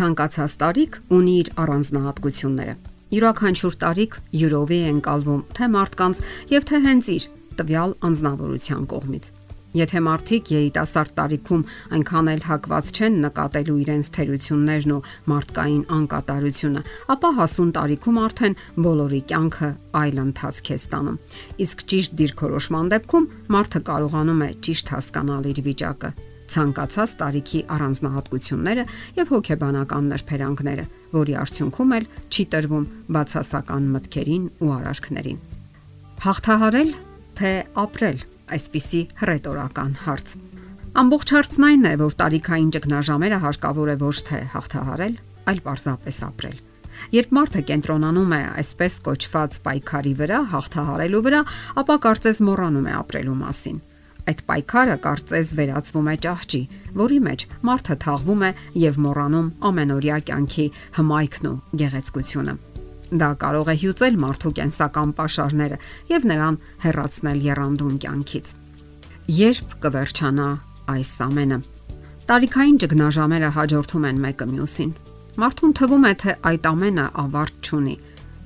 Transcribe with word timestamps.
Ցանկացած 0.00 0.52
տարիք 0.60 0.94
ունի 1.12 1.32
իր 1.40 1.48
առանձնահատկությունները։ 1.60 2.74
Յուրաքանչյուր 3.12 3.74
տարիք 3.82 4.14
յուրովի 4.40 4.78
է 4.80 4.86
ընկալվում 4.94 5.42
թե 5.58 5.66
մարդկանց 5.74 6.20
եւ 6.54 6.66
թե 6.70 6.80
հենց 6.86 7.10
իր 7.14 7.26
տվյալ 7.58 7.92
անznավորության 8.08 8.86
կողմից։ 8.92 9.28
Եթե 9.80 10.00
մարդիկ 10.06 10.48
երիտասարդ 10.54 11.12
տարիքում 11.20 11.66
այնքան 11.98 12.30
էլ 12.32 12.40
հակված 12.48 12.88
չեն 12.96 13.20
նկատելու 13.26 13.76
իրենց 13.84 14.10
թերություններն 14.16 14.94
ու 14.96 15.04
մարդկային 15.34 15.84
անկատարությունը, 16.00 16.82
ապա 17.14 17.30
հասուն 17.36 17.70
տարիքում 17.76 18.22
արդեն 18.24 18.58
բոլորի 18.88 19.22
կյանքը 19.30 19.70
այլ 20.00 20.24
ընթացք 20.24 20.72
է 20.72 20.80
ստանում։ 20.80 21.20
Իսկ 21.68 21.86
ճիշտ 21.92 22.18
դիրքորոշման 22.24 22.90
դեպքում 22.96 23.30
մարդը 23.58 23.84
կարողանում 23.92 24.44
է 24.48 24.50
ճիշտ 24.64 24.92
հասկանալ 24.96 25.52
իր 25.52 25.64
վիճակը 25.70 26.14
ցանկացած 26.50 27.12
տարիքի 27.20 27.60
առանձնահատկությունները 27.74 28.84
եւ 29.18 29.32
հոգեբանական 29.34 30.08
նրբերանգները, 30.10 30.84
որի 31.14 31.34
արդյունքում 31.40 31.94
էլ 31.96 32.06
չի 32.30 32.44
տրվում 32.54 32.86
բացասական 33.16 33.88
մտքերին 33.94 34.44
ու 34.60 34.70
արարքներին։ 34.76 35.38
Հաղթահարել 36.20 36.90
թե 37.40 37.52
ապրել, 37.80 38.18
այսպիսի 38.56 39.02
հռետորական 39.20 39.92
հարց։ 40.06 40.34
Ամբողջ 41.00 41.32
հարցն 41.36 41.66
այն 41.70 41.86
է, 41.86 41.92
որ 42.00 42.16
տարիքային 42.20 42.72
ճգնաժամերը 42.74 43.38
հարկավոր 43.44 43.92
է 43.94 43.96
ոչ 44.00 44.16
թե 44.30 44.40
հաղթահարել, 44.54 45.14
այլ 45.50 45.60
պարզապես 45.66 46.18
ապրել։ 46.26 46.58
Երբ 47.14 47.30
մարդը 47.36 47.62
կենտրոնանում 47.70 48.34
է 48.34 48.40
այսպես 48.60 48.96
կոչված 49.06 49.60
պայքարի 49.66 50.14
վրա, 50.20 50.40
հաղթահարելու 50.50 51.22
վրա, 51.30 51.44
ապա 51.80 51.96
կարծես 52.10 52.42
մոռանում 52.50 52.90
է 52.90 52.96
ապրելու 53.00 53.38
մասին 53.40 53.78
Այդ 54.28 54.40
պայքարը 54.48 54.96
կարծես 55.04 55.50
վերածվում 55.58 56.08
է 56.10 56.14
ճահճի, 56.24 56.60
որի 57.00 57.18
մեջ 57.26 57.44
մարդը 57.68 57.96
թաղվում 58.04 58.42
է 58.44 58.50
եւ 58.82 58.98
մոռանում 59.04 59.48
ամենօրյա 59.70 60.18
կյանքի 60.28 60.66
հմայքն 60.98 61.48
ու 61.50 61.54
գեղեցկությունը։ 61.80 62.54
Դա 63.20 63.30
կարող 63.42 63.70
է 63.70 63.76
հյուծել 63.80 64.18
մարդու 64.24 64.52
կենսական 64.60 65.14
ապաշարները 65.16 65.78
եւ 66.10 66.26
նրան 66.30 66.58
հեռացնել 66.84 67.40
երանդուն 67.48 67.96
կյանքից։ 68.04 68.52
Երբ 69.40 69.74
կվերջանա 69.82 70.48
այս 70.94 71.14
ամենը։ 71.26 71.58
Տարիքային 72.30 72.78
ճգնաժամերը 72.84 73.50
հաջորդում 73.56 74.06
են 74.10 74.22
մեկը 74.26 74.46
մյուսին։ 74.50 74.92
Մարդուն 75.40 75.74
թվում 75.80 76.06
է, 76.06 76.14
թե 76.20 76.36
այդ 76.50 76.70
ամենը 76.70 77.06
ավարտ 77.24 77.70
չունի, 77.70 77.96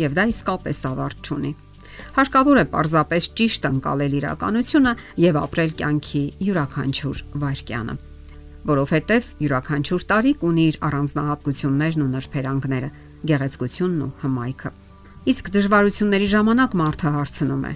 եւ 0.04 0.16
դա 0.16 0.24
իսկապես 0.32 0.82
ավարտ 0.94 1.28
չունի 1.28 1.52
Հարկավոր 2.14 2.62
է 2.62 2.66
պարզապես 2.74 3.30
ճիշտ 3.40 3.70
անցալել 3.74 4.18
իրականությունը 4.22 4.96
եւ 5.28 5.38
ապրել 5.44 5.78
կյանքի 5.82 6.24
յուրաքանչյուր 6.48 7.24
վայրկյանը 7.44 7.96
որովհետև 8.64 9.26
յուրաքանչյուր 9.44 10.04
տարիք 10.08 10.44
ունի 10.48 10.62
իր 10.70 10.76
առանձնահատկություններն 10.88 12.04
ու 12.04 12.08
նրբերանգները, 12.14 12.88
գեղեցկությունն 13.28 14.04
ու 14.04 14.12
հմայքը։ 14.24 14.72
Իսկ 15.34 15.50
դժվարությունների 15.56 16.28
ժամանակ 16.32 16.76
մարդը 16.80 17.12
հարցնում 17.16 17.64
է. 17.64 17.74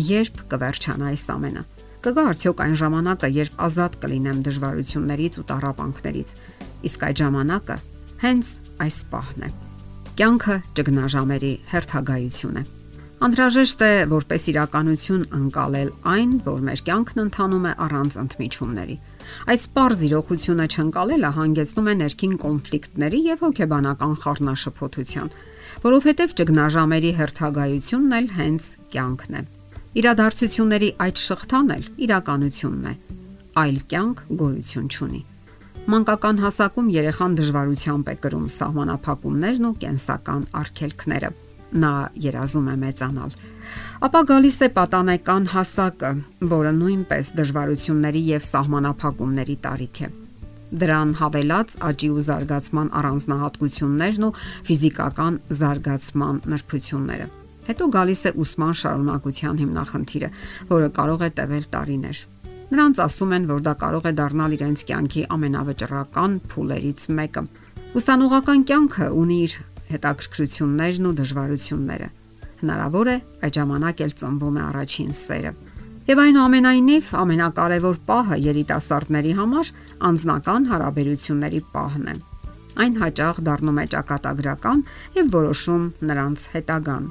երբ 0.00 0.36
կվերջանա 0.50 1.06
այս 1.10 1.24
ամենը։ 1.34 1.62
Կգա 2.00 2.22
արդյոք 2.30 2.60
այն 2.64 2.76
ժամանակը, 2.80 3.28
երբ 3.36 3.54
ազատ 3.66 3.96
կլինեմ 4.00 4.42
դժվարություններից 4.46 5.34
ու 5.40 5.46
տառապանքներից։ 5.50 6.28
Իսկ 6.88 7.00
այդ 7.10 7.16
ժամանակը 7.20 7.76
հենց 8.24 8.46
այս 8.86 8.98
պահն 9.10 9.40
է։ 9.44 9.50
Կյանքը 10.20 10.56
ճգնաժամերի 10.78 11.52
հերթագայություն 11.74 12.60
է։ 12.60 12.79
Անհրաժեշտ 13.20 13.82
է 13.84 13.88
որպես 14.08 14.44
իրականություն 14.48 15.24
անցալել 15.36 15.88
այն, 16.08 16.30
որ 16.46 16.60
մեր 16.64 16.82
կյանքն 16.86 17.18
ընթանում 17.20 17.64
է 17.68 17.72
առանց 17.84 18.14
ընդմիջումների։ 18.22 18.94
Այս 19.52 19.66
པարզ 19.74 20.00
իրողությունը 20.06 20.66
չընկալելը 20.72 21.32
հանգեցնում 21.36 21.90
է 21.92 21.94
ներքին 22.00 22.32
կոնֆլիկտների 22.44 23.20
եւ 23.26 23.44
հոգեբանական 23.44 24.14
խառնաշփոթության, 24.22 25.28
որովհետեւ 25.84 26.32
ճգնաժամերի 26.40 27.12
հերթագայությունն 27.20 28.16
էլ 28.20 28.30
հենց 28.40 28.70
կյանքն 28.96 29.36
է։ 29.36 29.44
Իրադարձությունների 30.00 30.90
այդ 31.04 31.22
շղթան 31.26 31.70
էլ 31.76 31.84
իրականությունն 32.08 32.88
է։ 32.88 32.94
Այլ 33.60 33.78
կյանք 33.92 34.24
գոյություն 34.40 34.88
չունի։ 34.96 35.22
Մանկական 35.90 36.40
հասակում 36.40 36.90
երեխան 36.96 37.38
դժվարությամբ 37.40 38.10
է 38.14 38.18
կրում 38.24 38.50
սահմանափակումներն 38.56 39.70
ու 39.70 39.76
կենսական 39.84 40.42
արգելքները 40.64 41.32
նա 41.74 41.92
երազում 42.24 42.70
է 42.70 42.76
մեծանալ։ 42.84 43.36
Ապա 44.06 44.20
գալիս 44.30 44.58
է 44.66 44.68
պատանեկան 44.76 45.44
հասակը, 45.54 46.10
որը 46.50 46.72
նույնպես 46.80 47.32
դժվարությունների 47.40 48.22
եւ 48.30 48.46
սահմանափակումների 48.50 49.56
տարիք 49.66 50.00
է։ 50.00 50.08
Դրան 50.80 51.12
հավելած 51.18 51.76
աճի 51.82 52.08
ու 52.14 52.24
զարգացման 52.30 52.90
առանձնահատկություններն 53.00 54.26
ու 54.26 54.34
ֆիզիկական 54.70 55.38
զարգացման 55.60 56.36
նրբությունները։ 56.50 57.26
Հետո 57.70 57.88
գալիս 57.94 58.22
է 58.26 58.30
ուսման 58.42 58.76
շարունակության 58.80 59.58
հիմնախնդիրը, 59.60 60.28
որը 60.70 60.88
կարող 61.00 61.24
է 61.26 61.30
տևել 61.40 61.66
տարիներ։ 61.74 62.20
Նրանց 62.70 63.00
ասում 63.02 63.34
են, 63.34 63.46
որ 63.50 63.60
դա 63.66 63.74
կարող 63.82 64.04
է 64.06 64.12
դառնալ 64.20 64.52
իրենց 64.56 64.82
կյանքի 64.90 65.22
ամենավճռական 65.34 66.34
փուլերից 66.50 67.06
մեկը։ 67.18 67.42
Ուսանողական 67.98 68.60
կյանքը 68.70 69.06
ունի 69.20 69.38
իր 69.44 69.54
հետաքրքրություններն 69.94 71.08
ու 71.10 71.14
դժվարությունները։ 71.20 72.08
Հնարավոր 72.60 73.10
է 73.10 73.16
այդ 73.46 73.58
ժամանակ 73.60 74.00
էլ 74.04 74.14
ծնվում 74.20 74.56
է 74.60 74.62
առաջին 74.70 75.12
սերը։ 75.20 75.52
Եվ 76.10 76.20
այնուամենայնիվ 76.24 77.10
ամենակարևոր 77.20 77.98
պահը 78.08 78.36
երիտասարդների 78.44 79.32
համար 79.40 79.70
անձնական 80.10 80.66
հարաբերությունների 80.70 81.60
պահն 81.74 82.08
է։ 82.10 82.14
Այն 82.80 82.94
հաճախ 83.02 83.40
դառնում 83.46 83.78
է 83.80 83.84
ճակատագրական 83.94 84.82
եւ 85.18 85.30
որոշում 85.36 85.84
նրանց 86.10 86.44
հետագան։ 86.54 87.04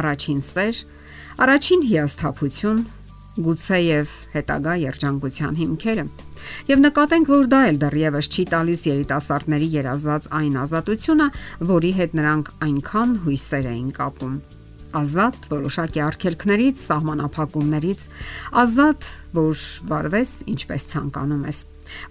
Առաջին 0.00 0.40
սեր, 0.44 0.82
առաջին 1.44 1.82
հիասթափություն, 1.90 2.80
գուցեև 3.34 4.14
հետագա 4.34 4.74
երջանկության 4.84 5.60
հիմքերը։ 5.60 6.06
Եվ 6.70 6.82
նկատենք, 6.84 7.30
որ 7.34 7.46
դա 7.50 7.60
էլ 7.70 7.78
դեռևս 7.82 8.30
չի 8.30 8.44
տալիս 8.54 8.82
երիտասարդների 8.90 9.68
երազած 9.74 10.28
այն 10.38 10.58
ազատությունը, 10.64 11.28
որի 11.74 11.92
հետ 12.00 12.18
նրանք 12.20 12.50
այնքան 12.68 13.16
հույսեր 13.24 13.70
էին 13.74 13.88
կապում 13.98 14.36
ազատ 14.94 15.46
որոշակի 15.50 16.02
արգելքներից, 16.06 16.82
սահմանափակումներից, 16.84 18.04
ազատ, 18.62 19.08
որ 19.34 19.62
վարվես 19.90 20.34
ինչպես 20.54 20.86
ցանկանում 20.92 21.48
ես, 21.50 21.62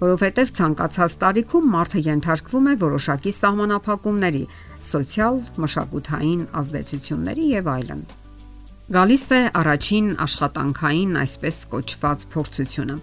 որովհետև 0.03 0.51
ցանկացած 0.59 1.15
տարիքում 1.23 1.69
մարդը 1.77 2.03
ենթարկվում 2.09 2.67
է 2.73 2.75
որոշակի 2.83 3.35
սահմանափակումների, 3.39 4.43
սոցիալ, 4.91 5.39
մշակութային 5.63 6.43
ազդեցությունների 6.63 7.47
եւ 7.53 7.71
այլն։ 7.77 8.03
Գալիս 8.91 9.21
է 9.31 9.37
առաջին 9.55 10.07
աշխատանքային 10.25 11.11
այսպես 11.21 11.59
կոչված 11.71 12.23
փորձությունը 12.33 12.95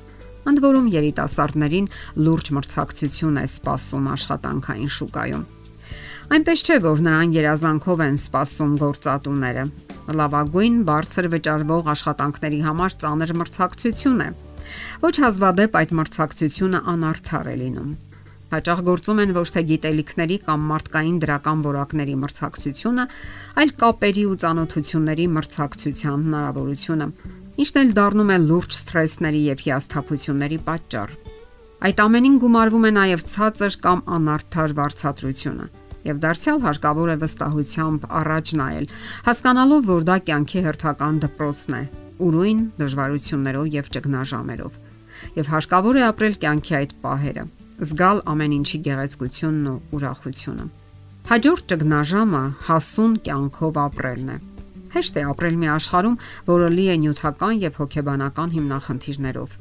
ընդ 0.51 0.61
որում 0.65 0.91
երիտասարդներին 0.93 1.87
լուրջ 2.21 2.51
մրցակցություն 2.57 3.39
է 3.41 3.45
սպասում 3.49 4.11
աշխատանքային 4.15 4.93
շուկայում։ 4.97 5.47
Այնպես 6.37 6.65
չէ, 6.67 6.77
որ 6.85 7.01
նրան 7.07 7.33
երազանքով 7.37 8.05
են 8.07 8.21
սպասում 8.21 8.77
գործատուները։ 8.85 9.65
Լավագույն 10.21 10.77
բարձր 10.91 11.31
վճարվող 11.33 11.91
աշխատանքների 11.97 12.61
համար 12.69 12.97
ծանր 13.01 13.35
մրցակցություն 13.41 14.21
է։ 14.21 14.31
Ոչ 15.01 15.15
հազվադեպ 15.25 15.81
այդ 15.81 15.97
մրցակցությունը 15.97 16.85
անարդար 16.93 17.51
է 17.51 17.57
լինում։ 17.65 17.91
Հաճախ 18.51 18.81
գործում 18.87 19.21
են 19.23 19.33
ոչ 19.37 19.47
թե 19.55 19.63
գիտելիքների 19.71 20.37
կամ 20.47 20.63
մարդկային 20.71 21.19
դրական 21.23 21.61
որակների 21.67 22.15
մրցակցությունը, 22.23 23.05
այլ 23.63 23.71
կապերի 23.83 24.25
ու 24.27 24.39
ծանոթությունների 24.43 25.27
մրցակցության 25.37 26.25
հնարավորությունը 26.27 27.07
ինչն 27.61 27.79
էլ 27.81 27.93
դառնում 27.99 28.33
է 28.35 28.39
լուրջ 28.47 28.75
սթրեսների 28.81 29.43
եւ 29.51 29.63
հիասթափությունների 29.67 30.59
պատճառ։ 30.67 31.15
Այդ 31.81 32.03
ամենին 32.05 32.41
գումարվում 32.41 32.87
է 32.89 32.93
նաև 32.97 33.25
ցածր 33.31 33.77
կամ 33.85 34.03
անարդար 34.17 34.75
վարչատրությունը 34.81 35.67
եւ 36.11 36.21
դարձյալ 36.25 36.61
հարկավոր 36.65 37.11
է 37.13 37.17
վստահությամբ 37.21 38.05
առաջ 38.21 38.53
նայել, 38.61 38.87
հասկանալով, 39.27 39.83
որ 39.91 40.07
դա 40.09 40.17
կյանքի 40.31 40.63
հերթական 40.67 41.19
դպրոցն 41.27 41.77
է, 41.77 41.83
ուրույն 42.25 42.63
դժվարություններով 42.81 43.73
եւ 43.77 43.91
ճգնաժամերով։ 43.97 44.79
Եվ 45.37 45.51
հարկավոր 45.55 46.01
է 46.01 46.05
ապրել 46.09 46.39
կյանքի 46.41 46.77
այդ 46.81 46.95
պահերը, 47.05 47.45
զգալ 47.81 48.23
ամեն 48.35 48.55
ինչի 48.61 48.79
գեղեցկությունն 48.91 49.73
ու 49.73 49.81
ուրախությունը։ 49.99 50.69
Հաջորդ 51.31 51.67
ճգնաժամը 51.71 52.45
հասուն 52.69 53.19
կյանքով 53.27 53.83
ապրելն 53.87 54.31
է 54.35 54.39
Հեշտ 54.91 55.19
է 55.21 55.23
ապրել 55.31 55.57
մի 55.61 55.69
աշխարհում, 55.71 56.15
որը 56.51 56.69
լի 56.75 56.85
է 56.91 56.95
նյութական 57.01 57.59
եւ 57.63 57.77
հոգեբանական 57.81 58.55
հիմնախնդիրներով։ 58.55 59.53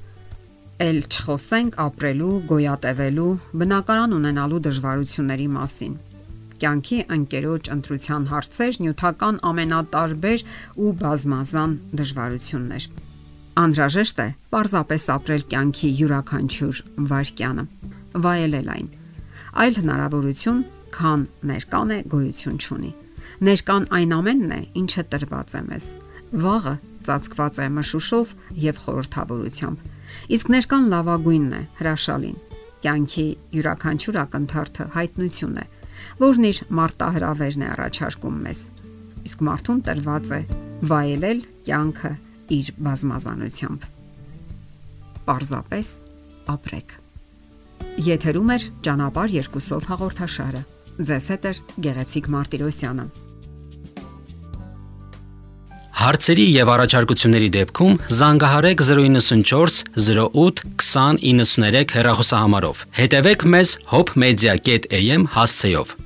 Էլ 0.85 0.97
չխոսենք 1.05 1.77
ապրելու, 1.83 2.31
գոյատևելու, 2.49 3.33
բնակարան 3.61 4.15
ունենալու 4.17 4.61
դժվարությունների 4.69 5.47
մասին։ 5.57 5.93
Կյանքի 6.59 6.97
ընկերոջ 7.17 7.69
ընտրության 7.75 8.25
հարցեր 8.31 8.79
նյութական 8.85 9.39
ամենատարբեր 9.49 10.45
ու 10.85 10.95
բազմազան 11.03 11.77
դժվարություններ։ 11.99 12.89
Անհրաժեշտ 13.59 14.19
է 14.23 14.27
պարզապես 14.55 15.07
ապրել 15.19 15.45
կյանքի 15.53 15.89
յուրաքանչյուր 15.99 16.81
վայրկյանը, 17.11 17.63
վայելել 18.25 18.69
այն։ 18.75 18.89
Այլ 19.59 19.79
հնարավորություն 19.79 20.59
քան 20.95 21.23
ներկան 21.49 21.93
է 21.95 21.99
գոյություն 22.13 22.59
ունի։ 22.75 22.91
Ներկան 23.49 23.87
այն 23.95 24.13
ամենն 24.19 24.53
է, 24.55 24.61
ինչը 24.81 25.03
տրված 25.13 25.55
է 25.59 25.61
մեզ։ 25.69 25.89
Վաղը 26.43 26.75
ծածկված 27.07 27.59
է 27.63 27.67
մշուշով 27.77 28.33
եւ 28.65 28.81
խորթավորությամբ։ 28.83 29.83
Իսկ 30.35 30.51
ներկան 30.53 30.87
լավագույնն 30.93 31.53
է, 31.59 31.61
հրաշալին։ 31.79 32.37
Կյանքի 32.83 33.25
յուրաքանչյուր 33.55 34.19
ակնթարթը 34.23 34.87
հայտնություն 34.95 35.57
է, 35.59 35.65
որն 36.19 36.47
իր 36.49 36.61
մարտահրավերն 36.79 37.65
է 37.65 37.69
առաջարկում 37.75 38.39
մեզ։ 38.45 38.63
Իսկ 39.29 39.43
մարդուն 39.49 39.83
տրված 39.89 40.31
է 40.37 40.41
վայելել 40.93 41.43
կյանքը 41.67 42.13
իր 42.59 42.71
բազմազանությամբ։ 42.87 43.91
Պարզապես 45.27 45.93
ապրեք։ 46.55 47.08
Եթերում 48.09 48.51
է 48.55 48.59
ճանապար 48.87 49.33
երկուսով 49.39 49.89
հաղորդաշարը։ 49.93 50.61
Ձեզ 51.09 51.25
հետ 51.33 51.49
է 51.49 51.51
Գեղեցիկ 51.87 52.29
Մարտիրոսյանը։ 52.35 53.07
Հարցերի 55.99 56.43
եւ 56.55 56.69
առաջարկությունների 56.71 57.47
դեպքում 57.55 57.97
զանգահարեք 58.19 58.83
094 58.87 59.81
08 59.99 60.63
2093 60.79 61.95
հեռախոսահամարով։ 61.97 62.83
Հետևեք 63.01 63.47
մեզ 63.55 63.73
hopmedia.am 63.91 65.27
հասցեով։ 65.35 65.98